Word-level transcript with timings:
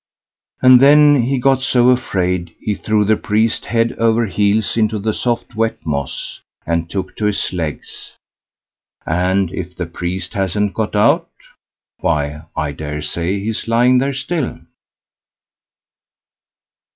And 0.63 0.79
then 0.81 1.21
he 1.21 1.37
got 1.37 1.61
so 1.61 1.89
afraid, 1.89 2.55
he 2.59 2.73
threw 2.73 3.05
the 3.05 3.15
priest 3.15 3.65
head 3.65 3.93
over 3.99 4.25
heels 4.25 4.75
into 4.75 4.97
the 4.97 5.13
soft 5.13 5.53
wet 5.55 5.77
moss, 5.85 6.39
and 6.65 6.89
took 6.89 7.15
to 7.17 7.25
his 7.25 7.53
legs; 7.53 8.17
and 9.05 9.51
if 9.51 9.75
the 9.75 9.85
priest 9.85 10.33
hasn't 10.33 10.73
got 10.73 10.95
out, 10.95 11.29
why 11.99 12.45
I 12.57 12.71
dare 12.71 13.03
say 13.03 13.41
he's 13.41 13.67
lying 13.67 13.99
there 13.99 14.15
still. 14.15 14.61